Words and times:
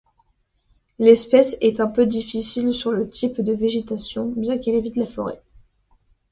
L'espèce 0.97 1.57
est 1.61 1.79
peu 1.93 2.07
difficile 2.07 2.73
sur 2.73 2.91
le 2.91 3.07
type 3.07 3.39
de 3.39 3.53
végétation, 3.53 4.33
bien 4.35 4.57
qu'elle 4.57 4.73
évite 4.73 4.95
la 4.95 5.05
forêt. 5.05 5.39